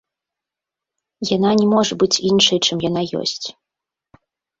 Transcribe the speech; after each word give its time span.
Яна 1.35 1.51
не 1.59 1.67
можа 1.73 1.93
быць 2.03 2.21
іншай, 2.29 2.59
чым 2.69 2.77
яна 2.89 3.01
ёсць. 3.21 3.45